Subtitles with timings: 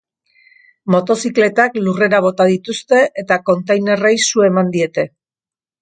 [0.95, 5.11] Motozikletak lurrera bota dituzte eta kontainerrei su eman diete.